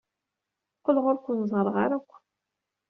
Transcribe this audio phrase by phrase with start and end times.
[0.79, 2.11] Qqleɣ ur ken-ẓerreɣ ara akk.